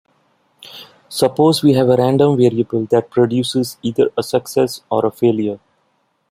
[1.09, 5.59] Suppose we have a random variable that produces either a success or a failure.